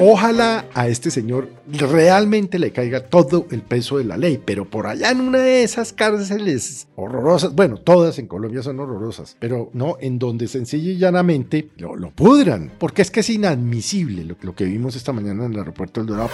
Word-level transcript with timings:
Ojalá 0.00 0.66
a 0.74 0.86
este 0.86 1.10
señor 1.10 1.48
realmente 1.66 2.60
le 2.60 2.70
caiga 2.70 3.00
todo 3.00 3.46
el 3.50 3.62
peso 3.62 3.98
de 3.98 4.04
la 4.04 4.16
ley, 4.16 4.40
pero 4.42 4.64
por 4.64 4.86
allá 4.86 5.10
en 5.10 5.20
una 5.20 5.38
de 5.38 5.64
esas 5.64 5.92
cárceles 5.92 6.86
horrorosas, 6.94 7.54
bueno, 7.54 7.78
todas 7.78 8.18
en 8.20 8.28
Colombia 8.28 8.62
son 8.62 8.78
horrorosas, 8.78 9.36
pero 9.40 9.70
no, 9.72 9.96
en 10.00 10.20
donde 10.20 10.46
sencilla 10.46 10.92
y 10.92 10.98
llanamente 10.98 11.70
lo, 11.78 11.96
lo 11.96 12.10
pudran, 12.10 12.70
porque 12.78 13.02
es 13.02 13.10
que 13.10 13.20
es 13.20 13.30
inadmisible 13.30 14.24
lo, 14.24 14.36
lo, 14.40 14.54
que 14.54 14.64
vimos 14.64 14.94
esta 14.94 15.12
mañana 15.12 15.46
en 15.46 15.52
el 15.52 15.58
aeropuerto 15.58 16.00
del 16.00 16.10
Dorado. 16.10 16.30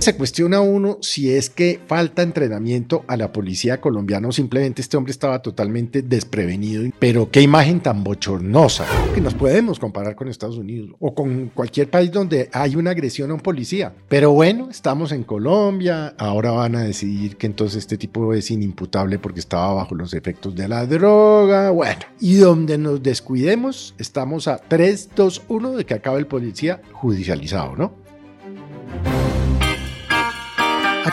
Se 0.00 0.16
cuestiona 0.16 0.60
uno 0.60 0.98
si 1.00 1.32
es 1.32 1.48
que 1.48 1.80
falta 1.86 2.22
entrenamiento 2.22 3.04
a 3.06 3.16
la 3.16 3.32
policía 3.32 3.80
colombiana 3.80 4.28
o 4.28 4.32
simplemente 4.32 4.82
este 4.82 4.96
hombre 4.96 5.12
estaba 5.12 5.42
totalmente 5.42 6.02
desprevenido, 6.02 6.90
pero 6.98 7.30
qué 7.30 7.40
imagen 7.40 7.80
tan 7.80 8.02
bochornosa, 8.02 8.84
que 9.14 9.20
nos 9.20 9.34
podemos 9.34 9.78
comparar 9.78 10.16
con 10.16 10.28
Estados 10.28 10.58
Unidos 10.58 10.90
o 10.98 11.14
con 11.14 11.50
cualquier 11.54 11.88
país 11.88 12.10
donde 12.10 12.50
hay 12.52 12.74
una 12.74 12.95
agresión 12.96 13.30
a 13.30 13.34
un 13.34 13.40
policía. 13.40 13.94
Pero 14.08 14.32
bueno, 14.32 14.68
estamos 14.70 15.12
en 15.12 15.22
Colombia, 15.22 16.14
ahora 16.18 16.50
van 16.52 16.76
a 16.76 16.82
decidir 16.82 17.36
que 17.36 17.46
entonces 17.46 17.78
este 17.78 17.98
tipo 17.98 18.32
es 18.32 18.50
inimputable 18.50 19.18
porque 19.18 19.40
estaba 19.40 19.74
bajo 19.74 19.94
los 19.94 20.14
efectos 20.14 20.54
de 20.54 20.68
la 20.68 20.86
droga. 20.86 21.70
Bueno, 21.70 22.00
y 22.20 22.36
donde 22.36 22.78
nos 22.78 23.02
descuidemos, 23.02 23.94
estamos 23.98 24.48
a 24.48 24.58
3, 24.58 25.10
2, 25.14 25.42
1 25.48 25.72
de 25.72 25.84
que 25.84 25.94
acabe 25.94 26.18
el 26.18 26.26
policía 26.26 26.80
judicializado, 26.92 27.76
¿no? 27.76 28.05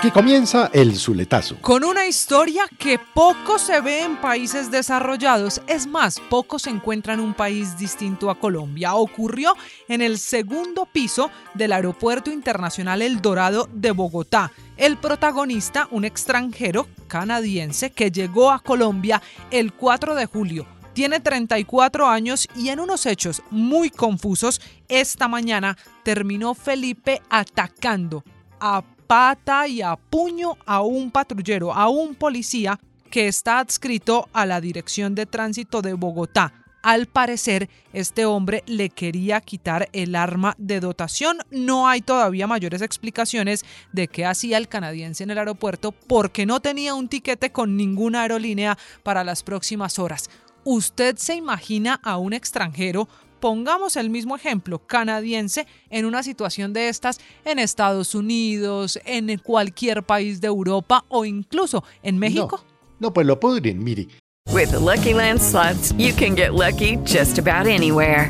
Aquí 0.04 0.12
comienza 0.12 0.70
el 0.73 0.98
Zuletazo. 0.98 1.62
Con 1.62 1.86
una 1.86 2.06
historia 2.06 2.64
que 2.78 3.00
poco 3.00 3.58
se 3.58 3.80
ve 3.80 4.02
en 4.02 4.18
países 4.18 4.70
desarrollados, 4.70 5.62
es 5.66 5.88
más, 5.88 6.20
poco 6.20 6.59
se 6.59 6.72
encuentra 6.72 7.14
en 7.14 7.22
un 7.22 7.34
país 7.34 7.78
distinto 7.78 8.30
a 8.30 8.38
Colombia. 8.38 8.96
Ocurrió 8.96 9.56
en 9.88 10.02
el 10.02 10.20
segundo 10.20 10.86
piso 10.86 11.31
del 11.54 11.72
Aeropuerto 11.72 12.31
Internacional 12.31 13.02
El 13.02 13.22
Dorado 13.22 13.70
de 13.72 13.92
Bogotá. 13.92 14.52
El 14.76 14.98
protagonista, 14.98 15.88
un 15.90 16.04
extranjero 16.04 16.86
canadiense 17.08 17.94
que 17.94 18.12
llegó 18.12 18.52
a 18.52 18.59
Colombia 18.59 19.22
el 19.52 19.72
4 19.72 20.16
de 20.16 20.25
julio 20.25 20.68
tiene 20.92 21.22
34 21.22 22.08
años 22.08 22.50
y 22.58 22.69
en 22.69 22.81
unos 22.81 23.06
hechos 23.06 23.42
muy 23.50 23.90
confusos, 23.90 24.59
esta 24.90 25.30
mañana 25.30 25.78
terminó 26.03 26.53
Felipe 26.53 27.22
atacando 27.30 28.24
a 28.59 28.84
pata 29.03 29.68
y 29.68 29.81
a 29.81 29.96
puño 29.96 30.58
a 30.66 30.81
un 30.81 31.12
patrullero, 31.12 31.74
a 31.74 31.90
un 31.90 32.16
policía 32.16 32.80
que 33.09 33.28
está 33.28 33.59
adscrito 33.59 34.28
a 34.34 34.46
la 34.46 34.59
Dirección 34.59 35.14
de 35.14 35.25
Tránsito 35.25 35.81
de 35.81 35.94
Bogotá. 35.94 36.53
Al 36.81 37.06
parecer, 37.06 37.69
este 37.94 38.25
hombre 38.25 38.62
le 38.66 38.90
quería 38.90 39.40
quitar 39.40 39.88
el 39.94 40.16
arma 40.16 40.53
de 40.58 40.81
dotación. 40.81 41.38
No 41.50 41.88
hay 41.88 42.02
todavía 42.02 42.46
mayores 42.46 42.81
explicaciones 42.81 43.63
de 43.94 44.09
qué 44.09 44.25
hacía 44.25 44.58
el 44.58 44.68
canadiense 44.68 45.24
en 45.24 45.30
el 45.30 45.38
aeropuerto 45.38 45.94
porque 45.94 46.46
no 46.46 46.59
tenía 46.59 46.94
un 46.94 47.08
tiquete 47.08 47.53
con 47.53 47.78
ninguna 47.78 48.24
aerolínea 48.24 48.78
para 49.02 49.24
las 49.24 49.44
próximas 49.44 49.97
horas. 49.97 50.30
¿Usted 50.66 51.18
se 51.18 51.36
imagina 51.36 52.02
a 52.03 52.18
un 52.18 52.34
extranjero 52.34 53.08
pongamos 53.44 53.98
el 53.98 54.09
mismo 54.09 54.38
ejemplo 54.38 54.80
canadiense 54.80 55.68
en 55.90 56.06
una 56.06 56.24
situación 56.24 56.72
de 56.72 56.88
estas 56.88 57.20
en 57.44 57.59
Estados 57.59 58.16
Unidos, 58.16 58.98
en 59.04 59.38
cualquier 59.38 60.02
país 60.02 60.40
de 60.40 60.48
Europa 60.48 61.04
o 61.09 61.26
incluso 61.26 61.84
en 62.04 62.20
México? 62.20 62.64
No, 62.64 63.08
no 63.09 63.14
pues 63.14 63.28
lo 63.28 63.38
podrían, 63.42 63.84
mire. 63.84 64.08
With 64.54 64.72
the 64.72 64.80
Lucky 64.80 65.14
Land 65.14 65.42
slots, 65.42 65.94
you 65.98 66.14
can 66.14 66.38
get 66.38 66.54
lucky 66.54 66.96
just 67.06 67.38
about 67.38 67.68
anywhere. 67.68 68.30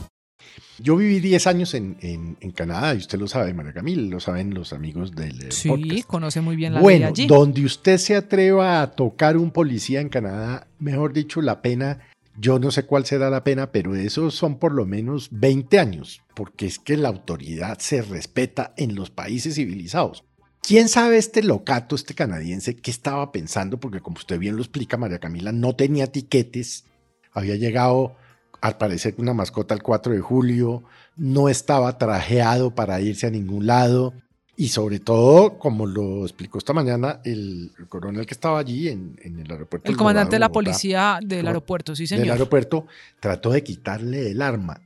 Yo 0.81 0.95
viví 0.95 1.19
10 1.19 1.47
años 1.47 1.73
en, 1.73 1.97
en, 2.01 2.37
en, 2.39 2.51
Canadá 2.51 2.95
y 2.95 2.97
usted 2.97 3.19
lo 3.19 3.27
sabe, 3.27 3.53
María 3.53 3.73
Camila, 3.73 4.01
lo 4.09 4.19
saben 4.19 4.53
los 4.53 4.73
amigos 4.73 5.11
del 5.11 5.51
Sí, 5.51 5.69
podcast. 5.69 6.07
conoce 6.07 6.41
muy 6.41 6.55
bien 6.55 6.73
la 6.73 6.81
bueno, 6.81 7.07
allí. 7.07 7.27
donde 7.27 7.63
usted 7.63 7.97
se 7.97 8.15
atreva 8.15 8.81
a 8.81 8.91
tocar 8.91 9.37
un 9.37 9.51
policía 9.51 10.01
en 10.01 10.09
Canadá, 10.09 10.67
mejor 10.79 11.13
dicho, 11.13 11.41
la 11.41 11.61
pena, 11.61 11.99
yo 12.37 12.57
no 12.57 12.71
sé 12.71 12.83
cuál 12.83 13.05
será 13.05 13.29
la 13.29 13.43
pena, 13.43 13.71
pero 13.71 13.95
esos 13.95 14.33
son 14.33 14.57
por 14.57 14.71
lo 14.73 14.85
menos 14.85 15.29
20 15.31 15.77
años, 15.79 16.21
porque 16.35 16.65
es 16.65 16.79
que 16.79 16.97
la 16.97 17.09
autoridad 17.09 17.77
se 17.79 18.01
respeta 18.01 18.73
en 18.77 18.95
los 18.95 19.11
países 19.11 19.55
civilizados. 19.55 20.23
¿Quién 20.63 20.89
sabe 20.89 21.17
este 21.17 21.43
locato, 21.43 21.95
este 21.95 22.13
canadiense, 22.15 22.75
qué 22.75 22.91
estaba 22.91 23.31
pensando? 23.31 23.79
Porque 23.79 23.99
como 23.99 24.17
usted 24.17 24.39
bien 24.39 24.55
lo 24.55 24.61
explica, 24.61 24.97
María 24.97 25.19
Camila, 25.19 25.51
no 25.51 25.75
tenía 25.75 26.07
tiquetes, 26.07 26.85
había 27.33 27.55
llegado 27.55 28.15
al 28.61 28.77
parecer 28.77 29.15
una 29.17 29.33
mascota 29.33 29.73
el 29.73 29.81
4 29.81 30.13
de 30.13 30.19
julio, 30.19 30.83
no 31.17 31.49
estaba 31.49 31.97
trajeado 31.97 32.73
para 32.73 33.01
irse 33.01 33.27
a 33.27 33.31
ningún 33.31 33.65
lado 33.65 34.13
y 34.55 34.67
sobre 34.67 34.99
todo, 34.99 35.57
como 35.57 35.87
lo 35.87 36.23
explicó 36.23 36.59
esta 36.59 36.71
mañana 36.71 37.19
el, 37.23 37.71
el 37.79 37.87
coronel 37.87 38.27
que 38.27 38.35
estaba 38.35 38.59
allí 38.59 38.89
en, 38.89 39.19
en 39.23 39.39
el 39.39 39.51
aeropuerto. 39.51 39.89
El 39.89 39.97
comandante 39.97 40.35
de 40.35 40.39
la 40.39 40.49
Bogotá, 40.49 40.53
policía 40.53 41.19
del 41.23 41.47
aeropuerto, 41.47 41.95
sí 41.95 42.05
señor. 42.05 42.25
Del 42.25 42.31
aeropuerto 42.33 42.85
trató 43.19 43.49
de 43.49 43.63
quitarle 43.63 44.29
el 44.29 44.41
arma. 44.41 44.79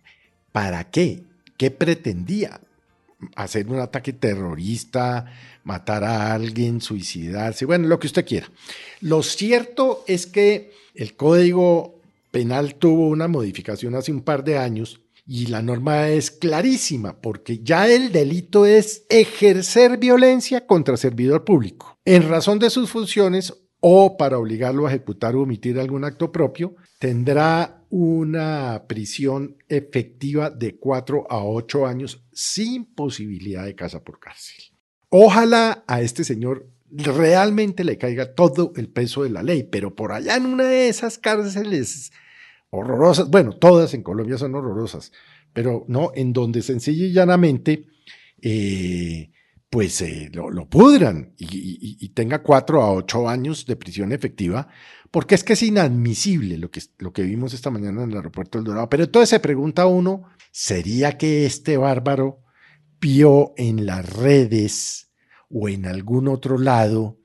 ¿Para 0.54 0.86
qué? 0.86 1.24
¿Qué 1.58 1.72
pretendía? 1.72 2.62
Hacer 3.36 3.68
un 3.68 3.80
ataque 3.80 4.14
terrorista, 4.14 5.26
matar 5.66 6.06
a 6.06 6.34
alguien, 6.34 6.80
suicidarse, 6.80 7.66
bueno, 7.66 7.90
lo 7.90 8.00
que 8.00 8.08
usted 8.08 8.26
quiera. 8.26 8.48
Lo 9.02 9.24
cierto 9.24 10.06
es 10.08 10.26
que 10.28 10.72
el 10.94 11.16
código 11.16 11.96
penal 12.36 12.76
tuvo 12.76 13.08
una 13.08 13.30
modificación 13.30 13.96
hace 13.96 14.12
un 14.12 14.20
par 14.20 14.44
de 14.44 14.58
años 14.58 15.00
y 15.26 15.46
la 15.46 15.62
norma 15.62 16.10
es 16.10 16.32
clarísima 16.32 17.22
porque 17.22 17.60
ya 17.64 17.88
el 17.88 18.12
delito 18.12 18.66
es 18.66 19.06
ejercer 19.08 19.98
violencia 19.98 20.68
contra 20.68 20.98
servidor 20.98 21.46
público 21.46 21.98
en 22.04 22.28
razón 22.28 22.60
de 22.60 22.70
sus 22.70 22.90
funciones 22.90 23.54
o 23.80 24.18
para 24.18 24.38
obligarlo 24.38 24.86
a 24.86 24.90
ejecutar 24.90 25.34
o 25.38 25.44
omitir 25.44 25.80
algún 25.80 26.04
acto 26.04 26.34
propio, 26.34 26.76
tendrá 27.00 27.86
una 27.90 28.84
prisión 28.86 29.56
efectiva 29.70 30.50
de 30.50 30.78
4 30.78 31.28
a 31.30 31.42
8 31.42 31.86
años 31.86 32.26
sin 32.34 32.84
posibilidad 32.84 33.64
de 33.64 33.76
casa 33.76 34.04
por 34.04 34.20
cárcel. 34.20 34.58
Ojalá 35.08 35.86
a 35.88 36.02
este 36.02 36.26
señor 36.26 36.68
realmente 36.92 37.86
le 37.86 37.98
caiga 37.98 38.36
todo 38.36 38.74
el 38.76 38.90
peso 38.90 39.24
de 39.24 39.30
la 39.30 39.42
ley, 39.42 39.64
pero 39.64 39.96
por 39.96 40.12
allá 40.12 40.36
en 40.36 40.48
una 40.48 40.66
de 40.66 40.90
esas 40.90 41.18
cárceles 41.18 42.12
horrorosas, 42.70 43.30
bueno, 43.30 43.54
todas 43.54 43.94
en 43.94 44.04
Colombia 44.04 44.38
son 44.38 44.56
horrorosas, 44.56 45.12
pero 45.54 45.86
no, 45.88 46.12
en 46.16 46.34
donde 46.34 46.62
sencilla 46.62 47.06
y 47.06 47.14
llanamente, 47.14 47.88
eh, 48.42 49.32
pues 49.70 50.02
eh, 50.02 50.30
lo, 50.34 50.70
pudran 50.70 51.34
y, 51.38 52.10
tenga 52.10 52.42
cuatro 52.44 52.82
a 52.82 52.94
ocho 52.94 53.28
años 53.28 53.66
de 53.66 53.76
prisión 53.76 54.12
efectiva, 54.12 54.68
porque 55.12 55.36
es 55.36 55.44
que 55.44 55.54
es 55.54 55.64
inadmisible 55.64 56.58
lo 56.58 56.72
que, 56.72 56.82
lo 56.98 57.12
que 57.12 57.24
vimos 57.24 57.54
esta 57.54 57.72
mañana 57.72 58.04
en 58.04 58.12
el 58.12 58.18
aeropuerto 58.18 58.58
del 58.58 58.66
Dorado. 58.66 58.90
Pero 58.90 59.04
entonces 59.04 59.30
se 59.30 59.40
pregunta 59.40 59.86
uno, 59.86 60.24
¿sería 60.52 61.18
que 61.18 61.46
este 61.46 61.78
bárbaro 61.78 62.42
vio 63.02 63.54
en 63.58 63.86
las 63.86 64.08
redes 64.10 65.12
o 65.50 65.68
en 65.68 65.86
algún 65.86 66.28
otro 66.28 66.58
lado 66.58 67.20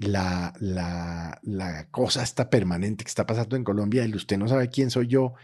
la, 0.00 0.52
la, 0.60 1.88
cosa 1.90 2.22
esta 2.22 2.48
permanente 2.50 3.04
que 3.04 3.08
está 3.08 3.26
pasando 3.26 3.56
en 3.56 3.64
Colombia 3.64 4.06
y 4.06 4.14
usted 4.14 4.38
no 4.38 4.48
sabe 4.48 4.68
quién 4.68 4.90
soy 4.90 5.06
yo? 5.08 5.34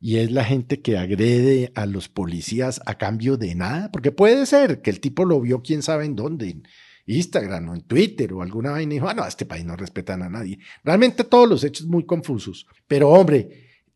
y 0.00 0.18
es 0.18 0.30
la 0.30 0.44
gente 0.44 0.82
que 0.82 0.98
agrede 0.98 1.72
a 1.74 1.86
los 1.86 2.10
policías 2.10 2.82
a 2.84 2.98
cambio 2.98 3.38
de 3.38 3.54
nada, 3.54 3.90
porque 3.90 4.12
puede 4.12 4.44
ser 4.44 4.82
que 4.82 4.90
el 4.90 5.00
tipo 5.00 5.24
lo 5.24 5.40
vio 5.40 5.62
quién 5.62 5.82
sabe 5.82 6.04
en 6.04 6.14
dónde, 6.14 6.50
en 6.50 6.68
Instagram 7.06 7.70
o 7.70 7.74
en 7.74 7.82
Twitter 7.82 8.32
o 8.34 8.42
alguna 8.42 8.72
vaina 8.72 8.92
y 8.92 8.96
dijo, 8.96 9.08
ah, 9.08 9.14
no, 9.14 9.26
este 9.26 9.46
país 9.46 9.64
no 9.64 9.76
respetan 9.76 10.22
a 10.22 10.28
nadie. 10.28 10.58
Realmente 10.82 11.24
todos 11.24 11.48
los 11.48 11.64
hechos 11.64 11.86
muy 11.86 12.04
confusos, 12.04 12.66
pero 12.86 13.08
hombre, 13.10 13.48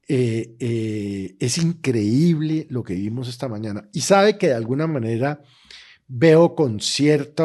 eh, 0.09 0.57
eh, 0.59 1.37
es 1.39 1.59
increíble 1.59 2.67
lo 2.71 2.83
que 2.83 2.95
vimos 2.95 3.29
esta 3.29 3.47
mañana 3.47 3.91
y 3.93 4.01
sabe 4.01 4.39
que 4.39 4.49
de 4.49 4.55
alguna 4.55 4.87
manera 4.87 5.43
veo 6.07 6.55
con 6.55 6.81
cierta 6.81 7.45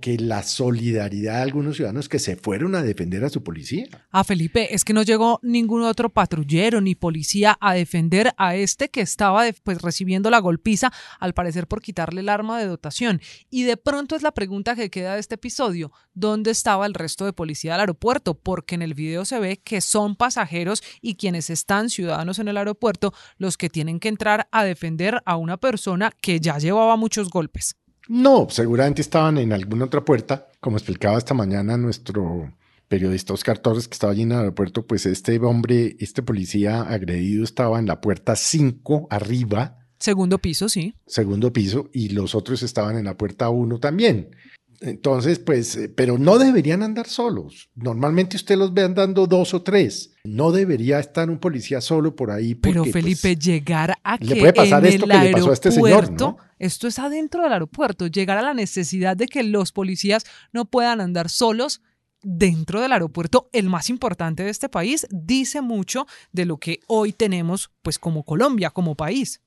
Que 0.00 0.18
la 0.18 0.42
solidaridad 0.42 1.34
de 1.34 1.42
algunos 1.42 1.76
ciudadanos 1.76 2.08
que 2.08 2.18
se 2.18 2.36
fueron 2.36 2.74
a 2.74 2.82
defender 2.82 3.24
a 3.24 3.28
su 3.28 3.42
policía. 3.42 3.86
A 4.10 4.24
Felipe, 4.24 4.74
es 4.74 4.84
que 4.84 4.92
no 4.92 5.02
llegó 5.02 5.40
ningún 5.42 5.82
otro 5.82 6.10
patrullero 6.10 6.80
ni 6.80 6.94
policía 6.94 7.56
a 7.60 7.74
defender 7.74 8.32
a 8.36 8.56
este 8.56 8.88
que 8.88 9.00
estaba 9.00 9.44
pues, 9.62 9.82
recibiendo 9.82 10.30
la 10.30 10.38
golpiza, 10.38 10.92
al 11.20 11.34
parecer 11.34 11.66
por 11.66 11.82
quitarle 11.82 12.20
el 12.20 12.28
arma 12.28 12.58
de 12.58 12.66
dotación. 12.66 13.20
Y 13.50 13.64
de 13.64 13.76
pronto 13.76 14.16
es 14.16 14.22
la 14.22 14.32
pregunta 14.32 14.74
que 14.74 14.90
queda 14.90 15.14
de 15.14 15.20
este 15.20 15.36
episodio, 15.36 15.92
¿dónde 16.14 16.50
estaba 16.50 16.86
el 16.86 16.94
resto 16.94 17.24
de 17.24 17.32
policía 17.32 17.72
del 17.72 17.80
aeropuerto? 17.80 18.34
Porque 18.34 18.74
en 18.74 18.82
el 18.82 18.94
video 18.94 19.24
se 19.24 19.38
ve 19.38 19.58
que 19.58 19.80
son 19.80 20.16
pasajeros 20.16 20.82
y 21.00 21.16
quienes 21.16 21.50
están 21.50 21.90
ciudadanos 21.90 22.38
en 22.38 22.48
el 22.48 22.56
aeropuerto 22.56 23.12
los 23.36 23.56
que 23.56 23.68
tienen 23.68 24.00
que 24.00 24.08
entrar 24.08 24.48
a 24.52 24.64
defender 24.64 25.22
a 25.24 25.36
una 25.36 25.56
persona 25.56 26.12
que 26.20 26.40
ya 26.40 26.58
llevaba 26.58 26.96
muchos 26.96 27.30
golpes. 27.30 27.76
No, 28.08 28.48
seguramente 28.48 29.02
estaban 29.02 29.36
en 29.36 29.52
alguna 29.52 29.84
otra 29.84 30.04
puerta, 30.04 30.48
como 30.60 30.78
explicaba 30.78 31.18
esta 31.18 31.34
mañana 31.34 31.76
nuestro 31.76 32.52
periodista 32.88 33.34
Oscar 33.34 33.58
Torres, 33.58 33.86
que 33.86 33.92
estaba 33.92 34.12
allí 34.12 34.22
en 34.22 34.32
el 34.32 34.38
aeropuerto, 34.38 34.86
pues 34.86 35.04
este 35.04 35.38
hombre, 35.40 35.94
este 36.00 36.22
policía 36.22 36.80
agredido 36.82 37.44
estaba 37.44 37.78
en 37.78 37.86
la 37.86 38.00
puerta 38.00 38.34
5 38.34 39.08
arriba. 39.10 39.86
Segundo 39.98 40.38
piso, 40.38 40.70
sí. 40.70 40.94
Segundo 41.06 41.52
piso, 41.52 41.90
y 41.92 42.08
los 42.08 42.34
otros 42.34 42.62
estaban 42.62 42.96
en 42.96 43.04
la 43.04 43.18
puerta 43.18 43.50
1 43.50 43.78
también. 43.78 44.30
Entonces, 44.80 45.38
pues, 45.40 45.76
eh, 45.76 45.88
pero 45.88 46.18
no 46.18 46.38
deberían 46.38 46.82
andar 46.82 47.08
solos. 47.08 47.68
Normalmente 47.74 48.36
usted 48.36 48.56
los 48.56 48.72
ve 48.72 48.82
andando 48.82 49.26
dos 49.26 49.52
o 49.54 49.62
tres. 49.62 50.12
No 50.24 50.52
debería 50.52 51.00
estar 51.00 51.28
un 51.28 51.38
policía 51.38 51.80
solo 51.80 52.14
por 52.14 52.30
ahí. 52.30 52.54
Porque, 52.54 52.80
pero 52.80 52.84
Felipe, 52.84 53.34
pues, 53.34 53.38
llegar 53.38 53.96
a 54.04 54.18
que 54.18 54.24
le 54.24 54.36
puede 54.36 54.52
pasar 54.52 54.86
en 54.86 54.92
esto 54.92 55.04
el 55.06 55.10
que 55.10 55.18
le 55.18 55.30
pasó 55.32 55.50
a 55.50 55.54
este 55.54 55.72
señor, 55.72 56.12
¿no? 56.12 56.38
Esto 56.58 56.86
es 56.86 56.98
adentro 56.98 57.42
del 57.42 57.52
aeropuerto. 57.52 58.06
Llegar 58.06 58.38
a 58.38 58.42
la 58.42 58.54
necesidad 58.54 59.16
de 59.16 59.26
que 59.26 59.42
los 59.42 59.72
policías 59.72 60.24
no 60.52 60.64
puedan 60.64 61.00
andar 61.00 61.28
solos 61.28 61.82
dentro 62.22 62.80
del 62.80 62.92
aeropuerto, 62.92 63.48
el 63.52 63.68
más 63.68 63.90
importante 63.90 64.42
de 64.42 64.50
este 64.50 64.68
país, 64.68 65.06
dice 65.10 65.60
mucho 65.60 66.06
de 66.32 66.46
lo 66.46 66.58
que 66.58 66.80
hoy 66.86 67.12
tenemos, 67.12 67.70
pues, 67.82 67.98
como 67.98 68.24
Colombia, 68.24 68.70
como 68.70 68.96
país. 68.96 69.40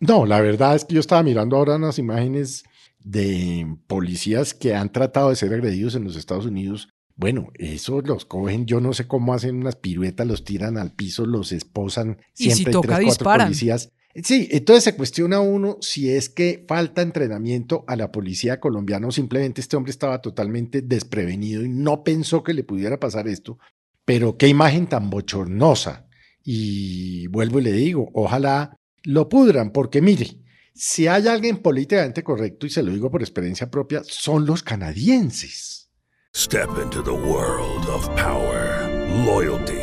No, 0.00 0.26
la 0.26 0.40
verdad 0.40 0.74
es 0.74 0.84
que 0.84 0.94
yo 0.94 1.00
estaba 1.00 1.22
mirando 1.22 1.56
ahora 1.56 1.76
unas 1.76 1.98
imágenes 1.98 2.64
de 3.04 3.76
policías 3.86 4.54
que 4.54 4.74
han 4.74 4.92
tratado 4.92 5.30
de 5.30 5.36
ser 5.36 5.52
agredidos 5.52 5.94
en 5.94 6.04
los 6.04 6.16
Estados 6.16 6.46
Unidos. 6.46 6.88
Bueno, 7.14 7.48
esos 7.54 8.06
los 8.06 8.24
cogen, 8.24 8.66
yo 8.66 8.80
no 8.80 8.92
sé 8.92 9.06
cómo 9.06 9.34
hacen 9.34 9.56
unas 9.56 9.76
piruetas, 9.76 10.26
los 10.26 10.44
tiran 10.44 10.78
al 10.78 10.94
piso, 10.94 11.26
los 11.26 11.52
esposan, 11.52 12.18
Y 12.36 12.44
si 12.44 12.50
siempre 12.52 12.72
toca, 12.72 12.96
tres, 12.96 12.96
cuatro 12.96 13.10
disparan. 13.10 13.46
policías. 13.48 13.90
Sí, 14.14 14.48
entonces 14.50 14.84
se 14.84 14.96
cuestiona 14.96 15.40
uno 15.40 15.78
si 15.80 16.10
es 16.10 16.28
que 16.28 16.64
falta 16.68 17.00
entrenamiento 17.00 17.84
a 17.86 17.96
la 17.96 18.12
policía 18.12 18.60
colombiana 18.60 19.08
o 19.08 19.12
simplemente 19.12 19.60
este 19.62 19.76
hombre 19.76 19.90
estaba 19.90 20.20
totalmente 20.20 20.82
desprevenido 20.82 21.64
y 21.64 21.68
no 21.70 22.04
pensó 22.04 22.42
que 22.42 22.52
le 22.52 22.64
pudiera 22.64 23.00
pasar 23.00 23.26
esto. 23.26 23.58
Pero 24.04 24.36
qué 24.36 24.48
imagen 24.48 24.86
tan 24.86 25.08
bochornosa. 25.08 26.08
Y 26.44 27.26
vuelvo 27.28 27.60
y 27.60 27.62
le 27.62 27.72
digo, 27.72 28.10
ojalá 28.12 28.76
lo 29.04 29.28
pudran, 29.28 29.72
porque 29.72 30.02
mire, 30.02 30.41
si 30.74 31.06
hay 31.06 31.28
alguien 31.28 31.58
políticamente 31.58 32.22
correcto, 32.22 32.66
y 32.66 32.70
se 32.70 32.82
lo 32.82 32.92
digo 32.92 33.10
por 33.10 33.22
experiencia 33.22 33.70
propia, 33.70 34.02
son 34.04 34.46
los 34.46 34.62
canadienses. 34.62 35.90
Step 36.34 36.78
into 36.78 37.02
the 37.02 37.12
world 37.12 37.86
of 37.88 38.08
power, 38.16 38.88
loyalty, 39.26 39.76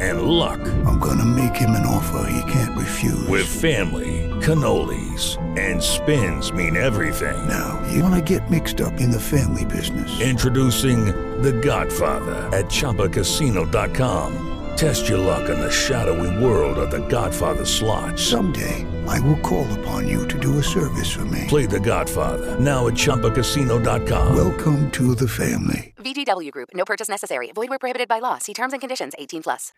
and 0.00 0.22
luck. 0.22 0.60
I'm 0.84 0.98
gonna 0.98 1.24
make 1.24 1.56
him 1.56 1.70
an 1.70 1.86
offer 1.86 2.28
he 2.30 2.52
can't 2.52 2.76
refuse. 2.76 3.26
With 3.26 3.46
family, 3.46 4.28
cannolis, 4.42 5.38
and 5.58 5.82
spins 5.82 6.52
mean 6.52 6.76
everything. 6.76 7.48
Now, 7.48 7.80
you 7.90 8.02
wanna 8.02 8.20
get 8.20 8.50
mixed 8.50 8.82
up 8.82 9.00
in 9.00 9.10
the 9.10 9.20
family 9.20 9.64
business. 9.64 10.20
Introducing 10.20 11.06
The 11.42 11.52
Godfather 11.52 12.50
at 12.52 12.66
ChumbaCasino.com. 12.66 14.50
Test 14.76 15.08
your 15.08 15.18
luck 15.18 15.48
in 15.48 15.58
the 15.58 15.70
shadowy 15.70 16.44
world 16.44 16.76
of 16.76 16.90
The 16.90 17.06
Godfather 17.08 17.64
slot. 17.64 18.18
Someday, 18.18 18.84
I 19.08 19.20
will 19.20 19.38
call 19.40 19.66
upon 19.80 20.08
you 20.08 20.26
to 20.28 20.38
do 20.38 20.58
a 20.58 20.62
service 20.62 21.10
for 21.10 21.24
me. 21.26 21.44
Play 21.48 21.66
The 21.66 21.80
Godfather 21.80 22.58
now 22.58 22.86
at 22.86 22.94
ChumbaCasino.com. 22.94 24.36
Welcome 24.36 24.90
to 24.92 25.14
the 25.14 25.28
family. 25.28 25.94
VGW 25.98 26.50
Group. 26.50 26.70
No 26.74 26.84
purchase 26.84 27.08
necessary. 27.08 27.52
Void 27.54 27.70
where 27.70 27.78
prohibited 27.78 28.08
by 28.08 28.20
law. 28.20 28.38
See 28.38 28.54
terms 28.54 28.72
and 28.72 28.80
conditions. 28.80 29.14
18 29.18 29.42
plus. 29.42 29.72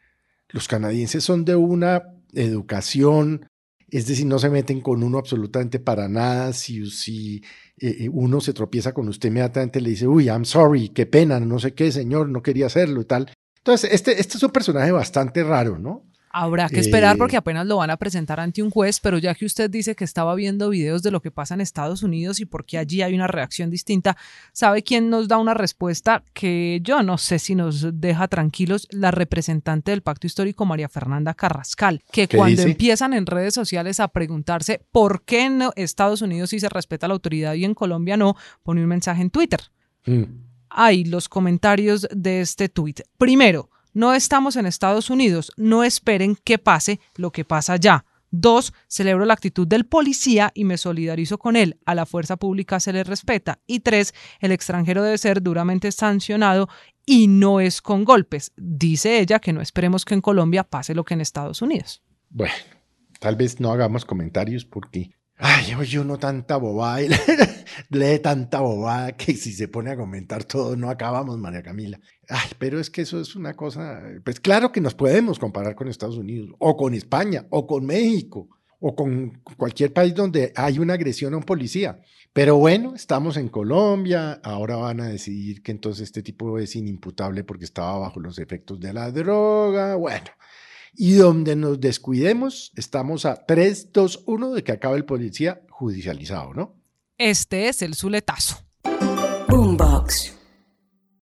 Los 0.52 0.68
canadienses 0.68 1.24
son 1.24 1.44
de 1.44 1.56
una 1.56 2.02
educación, 2.32 3.48
es 3.90 4.06
decir, 4.06 4.26
no 4.26 4.38
se 4.38 4.48
meten 4.48 4.80
con 4.80 5.02
uno 5.02 5.18
absolutamente 5.18 5.80
para 5.80 6.08
nada. 6.08 6.52
Si, 6.52 6.88
si 6.90 7.42
eh, 7.78 8.08
uno 8.12 8.40
se 8.40 8.52
tropieza 8.52 8.92
con 8.92 9.08
usted, 9.08 9.28
inmediatamente 9.28 9.80
le 9.80 9.90
dice, 9.90 10.06
uy, 10.06 10.26
I'm 10.26 10.44
sorry, 10.44 10.90
qué 10.90 11.06
pena, 11.06 11.40
no 11.40 11.58
sé 11.58 11.74
qué, 11.74 11.90
señor, 11.90 12.28
no 12.28 12.42
quería 12.42 12.66
hacerlo 12.66 13.00
y 13.00 13.04
tal. 13.06 13.32
Entonces, 13.58 13.92
este, 13.92 14.20
este 14.20 14.36
es 14.36 14.42
un 14.42 14.52
personaje 14.52 14.92
bastante 14.92 15.42
raro, 15.42 15.78
¿no? 15.78 16.04
Habrá 16.38 16.68
que 16.68 16.80
esperar 16.80 17.14
Eh, 17.16 17.18
porque 17.18 17.36
apenas 17.38 17.66
lo 17.66 17.78
van 17.78 17.88
a 17.88 17.96
presentar 17.96 18.40
ante 18.40 18.62
un 18.62 18.68
juez, 18.70 19.00
pero 19.00 19.16
ya 19.16 19.34
que 19.34 19.46
usted 19.46 19.70
dice 19.70 19.94
que 19.94 20.04
estaba 20.04 20.34
viendo 20.34 20.68
videos 20.68 21.02
de 21.02 21.10
lo 21.10 21.22
que 21.22 21.30
pasa 21.30 21.54
en 21.54 21.62
Estados 21.62 22.02
Unidos 22.02 22.40
y 22.40 22.44
por 22.44 22.66
qué 22.66 22.76
allí 22.76 23.00
hay 23.00 23.14
una 23.14 23.26
reacción 23.26 23.70
distinta, 23.70 24.18
¿sabe 24.52 24.82
quién 24.82 25.08
nos 25.08 25.28
da 25.28 25.38
una 25.38 25.54
respuesta 25.54 26.22
que 26.34 26.80
yo 26.82 27.02
no 27.02 27.16
sé 27.16 27.38
si 27.38 27.54
nos 27.54 27.88
deja 28.00 28.28
tranquilos? 28.28 28.86
La 28.90 29.10
representante 29.10 29.92
del 29.92 30.02
Pacto 30.02 30.26
Histórico, 30.26 30.66
María 30.66 30.90
Fernanda 30.90 31.32
Carrascal, 31.32 32.02
que 32.12 32.28
¿Qué 32.28 32.36
cuando 32.36 32.56
dice? 32.56 32.70
empiezan 32.70 33.14
en 33.14 33.24
redes 33.24 33.54
sociales 33.54 33.98
a 34.00 34.08
preguntarse 34.08 34.82
por 34.92 35.22
qué 35.24 35.44
en 35.46 35.62
Estados 35.74 36.20
Unidos 36.20 36.50
sí 36.50 36.60
se 36.60 36.68
respeta 36.68 37.08
la 37.08 37.14
autoridad 37.14 37.54
y 37.54 37.64
en 37.64 37.72
Colombia 37.74 38.16
no, 38.18 38.36
pone 38.62 38.82
un 38.82 38.88
mensaje 38.88 39.22
en 39.22 39.30
Twitter 39.30 39.60
Mm. 40.06 40.22
hay 40.70 41.04
los 41.04 41.28
comentarios 41.28 42.06
de 42.14 42.40
este 42.40 42.68
tuit. 42.68 43.00
Primero, 43.18 43.70
no 43.96 44.12
estamos 44.12 44.56
en 44.56 44.66
Estados 44.66 45.08
Unidos, 45.08 45.50
no 45.56 45.82
esperen 45.82 46.36
que 46.44 46.58
pase 46.58 47.00
lo 47.14 47.32
que 47.32 47.46
pasa 47.46 47.72
allá. 47.72 48.04
Dos, 48.30 48.74
celebro 48.88 49.24
la 49.24 49.32
actitud 49.32 49.66
del 49.66 49.86
policía 49.86 50.52
y 50.52 50.64
me 50.64 50.76
solidarizo 50.76 51.38
con 51.38 51.56
él. 51.56 51.78
A 51.86 51.94
la 51.94 52.04
fuerza 52.04 52.36
pública 52.36 52.78
se 52.78 52.92
le 52.92 53.04
respeta. 53.04 53.58
Y 53.66 53.80
tres, 53.80 54.12
el 54.40 54.52
extranjero 54.52 55.02
debe 55.02 55.16
ser 55.16 55.42
duramente 55.42 55.90
sancionado 55.92 56.68
y 57.06 57.26
no 57.26 57.58
es 57.58 57.80
con 57.80 58.04
golpes. 58.04 58.52
Dice 58.58 59.18
ella 59.18 59.38
que 59.38 59.54
no 59.54 59.62
esperemos 59.62 60.04
que 60.04 60.12
en 60.12 60.20
Colombia 60.20 60.64
pase 60.64 60.94
lo 60.94 61.02
que 61.02 61.14
en 61.14 61.22
Estados 61.22 61.62
Unidos. 61.62 62.02
Bueno, 62.28 62.52
tal 63.18 63.36
vez 63.36 63.60
no 63.60 63.72
hagamos 63.72 64.04
comentarios 64.04 64.66
porque, 64.66 65.15
ay, 65.36 65.74
oye 65.74 65.98
uno 66.00 66.18
tanta 66.18 66.56
bobada 66.56 67.02
y 67.02 67.08
lee 67.90 68.18
tanta 68.18 68.60
bobada 68.60 69.16
que 69.16 69.34
si 69.34 69.52
se 69.52 69.68
pone 69.68 69.90
a 69.90 69.96
comentar 69.96 70.44
todo 70.44 70.76
no 70.76 70.90
acabamos, 70.90 71.38
María 71.38 71.62
Camila. 71.62 72.00
Ay, 72.28 72.50
pero 72.58 72.80
es 72.80 72.90
que 72.90 73.02
eso 73.02 73.20
es 73.20 73.36
una 73.36 73.54
cosa, 73.54 74.02
pues 74.24 74.40
claro 74.40 74.72
que 74.72 74.80
nos 74.80 74.94
podemos 74.94 75.38
comparar 75.38 75.74
con 75.74 75.88
Estados 75.88 76.16
Unidos 76.16 76.50
o 76.58 76.76
con 76.76 76.94
España 76.94 77.46
o 77.50 77.66
con 77.66 77.86
México 77.86 78.48
o 78.80 78.94
con 78.94 79.42
cualquier 79.56 79.92
país 79.92 80.14
donde 80.14 80.52
hay 80.54 80.78
una 80.78 80.94
agresión 80.94 81.34
a 81.34 81.38
un 81.38 81.44
policía. 81.44 82.00
Pero 82.32 82.56
bueno, 82.56 82.94
estamos 82.94 83.38
en 83.38 83.48
Colombia, 83.48 84.40
ahora 84.44 84.76
van 84.76 85.00
a 85.00 85.08
decidir 85.08 85.62
que 85.62 85.72
entonces 85.72 86.04
este 86.04 86.22
tipo 86.22 86.58
es 86.58 86.76
inimputable 86.76 87.44
porque 87.44 87.64
estaba 87.64 87.98
bajo 87.98 88.20
los 88.20 88.38
efectos 88.38 88.78
de 88.78 88.92
la 88.92 89.10
droga, 89.10 89.94
bueno. 89.96 90.26
Y 90.98 91.14
donde 91.14 91.56
nos 91.56 91.80
descuidemos, 91.80 92.72
estamos 92.74 93.26
a 93.26 93.44
3, 93.44 93.92
2, 93.92 94.24
1 94.26 94.52
de 94.52 94.64
que 94.64 94.72
acabe 94.72 94.96
el 94.96 95.04
policía 95.04 95.60
judicializado, 95.68 96.54
¿no? 96.54 96.74
Este 97.18 97.68
es 97.68 97.82
el 97.82 97.94
Zuletazo. 97.94 98.64
Boombox. 99.48 100.35